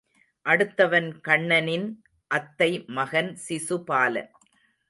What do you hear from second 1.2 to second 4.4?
கண்ணனின் அத்தை மகன் சிசுபாலன்.